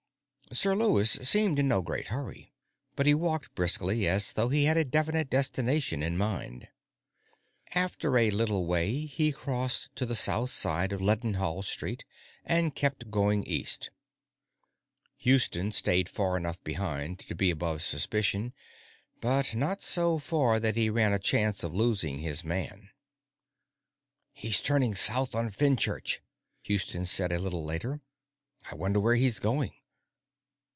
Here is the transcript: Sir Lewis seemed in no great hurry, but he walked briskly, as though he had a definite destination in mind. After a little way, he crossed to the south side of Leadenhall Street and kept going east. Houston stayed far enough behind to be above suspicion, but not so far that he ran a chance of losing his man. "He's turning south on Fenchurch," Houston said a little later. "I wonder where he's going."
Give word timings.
Sir 0.53 0.75
Lewis 0.75 1.11
seemed 1.21 1.59
in 1.59 1.69
no 1.69 1.81
great 1.81 2.07
hurry, 2.07 2.51
but 2.97 3.05
he 3.05 3.13
walked 3.13 3.55
briskly, 3.55 4.05
as 4.05 4.33
though 4.33 4.49
he 4.49 4.65
had 4.65 4.75
a 4.75 4.83
definite 4.83 5.29
destination 5.29 6.03
in 6.03 6.17
mind. 6.17 6.67
After 7.73 8.17
a 8.17 8.31
little 8.31 8.65
way, 8.65 9.05
he 9.05 9.31
crossed 9.31 9.95
to 9.95 10.05
the 10.05 10.13
south 10.13 10.49
side 10.49 10.91
of 10.91 10.99
Leadenhall 10.99 11.63
Street 11.63 12.03
and 12.43 12.75
kept 12.75 13.09
going 13.09 13.45
east. 13.45 13.91
Houston 15.19 15.71
stayed 15.71 16.09
far 16.09 16.35
enough 16.35 16.61
behind 16.65 17.19
to 17.19 17.33
be 17.33 17.49
above 17.49 17.81
suspicion, 17.81 18.51
but 19.21 19.55
not 19.55 19.81
so 19.81 20.19
far 20.19 20.59
that 20.59 20.75
he 20.75 20.89
ran 20.89 21.13
a 21.13 21.17
chance 21.19 21.63
of 21.63 21.73
losing 21.73 22.19
his 22.19 22.43
man. 22.43 22.89
"He's 24.33 24.59
turning 24.59 24.95
south 24.95 25.33
on 25.33 25.49
Fenchurch," 25.49 26.19
Houston 26.63 27.05
said 27.05 27.31
a 27.31 27.39
little 27.39 27.63
later. 27.63 28.01
"I 28.69 28.75
wonder 28.75 28.99
where 28.99 29.15
he's 29.15 29.39
going." 29.39 29.75